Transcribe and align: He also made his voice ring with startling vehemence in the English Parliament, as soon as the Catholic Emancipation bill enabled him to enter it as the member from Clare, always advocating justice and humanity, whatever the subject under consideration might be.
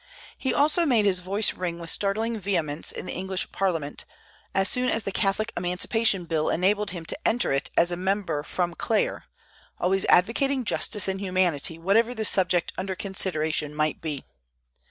He 0.35 0.51
also 0.51 0.83
made 0.83 1.05
his 1.05 1.19
voice 1.19 1.53
ring 1.53 1.77
with 1.77 1.91
startling 1.91 2.39
vehemence 2.39 2.91
in 2.91 3.05
the 3.05 3.13
English 3.13 3.51
Parliament, 3.51 4.03
as 4.51 4.67
soon 4.67 4.89
as 4.89 5.03
the 5.03 5.11
Catholic 5.11 5.53
Emancipation 5.55 6.25
bill 6.25 6.49
enabled 6.49 6.89
him 6.89 7.05
to 7.05 7.17
enter 7.23 7.51
it 7.53 7.69
as 7.77 7.89
the 7.89 7.97
member 7.97 8.41
from 8.41 8.73
Clare, 8.73 9.25
always 9.77 10.05
advocating 10.05 10.63
justice 10.63 11.07
and 11.07 11.19
humanity, 11.21 11.77
whatever 11.77 12.15
the 12.15 12.25
subject 12.25 12.73
under 12.79 12.95
consideration 12.95 13.75
might 13.75 14.01
be. 14.01 14.25